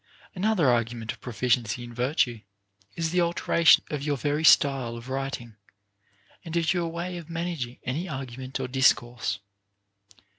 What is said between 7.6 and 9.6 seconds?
any argument or discourse.